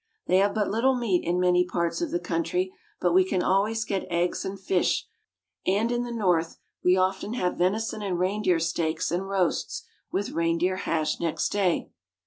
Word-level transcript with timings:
They 0.25 0.37
have 0.37 0.55
but 0.55 0.67
little 0.71 0.95
meat 0.95 1.23
in 1.23 1.39
many 1.39 1.63
parts 1.63 2.01
of 2.01 2.09
the 2.09 2.19
country, 2.19 2.73
but 2.99 3.13
we 3.13 3.23
can 3.23 3.43
always 3.43 3.85
get 3.85 4.07
eggs 4.09 4.43
and 4.43 4.59
fish, 4.59 5.05
and 5.67 5.91
in 5.91 6.01
the 6.03 6.11
north 6.11 6.57
we 6.83 6.97
often 6.97 7.35
have 7.35 7.59
venison 7.59 8.01
and 8.01 8.17
reindeer 8.17 8.59
steaks 8.59 9.11
and 9.11 9.29
roasts, 9.29 9.83
with 10.11 10.31
reindeer 10.31 10.77
hash 10.77 11.19
next 11.19 11.49
day. 11.49 11.91